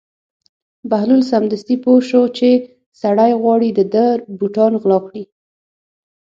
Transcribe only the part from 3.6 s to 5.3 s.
د ده بوټان غلا کړي.